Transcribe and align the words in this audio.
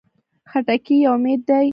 خټکی 0.49 0.95
یو 1.03 1.11
امید 1.17 1.41
دی. 1.49 1.67